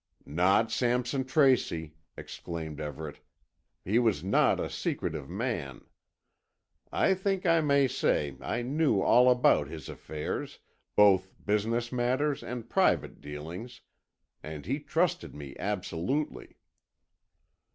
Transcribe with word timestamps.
"Not 0.25 0.71
Sampson 0.71 1.25
Tracy," 1.25 1.93
exclaimed 2.17 2.79
Everett. 2.79 3.19
"He 3.85 3.99
was 3.99 4.23
not 4.23 4.59
a 4.59 4.67
secretive 4.67 5.29
man. 5.29 5.85
I 6.91 7.13
think 7.13 7.45
I 7.45 7.61
may 7.61 7.87
say 7.87 8.35
I 8.41 8.63
knew 8.63 8.99
all 8.99 9.29
about 9.29 9.67
his 9.67 9.89
affairs, 9.89 10.57
both 10.95 11.31
business 11.45 11.91
matters 11.91 12.41
and 12.41 12.67
private 12.67 13.21
dealings, 13.21 13.81
and 14.41 14.65
he 14.65 14.79
trusted 14.79 15.35
me 15.35 15.55
absolutely." 15.59 16.57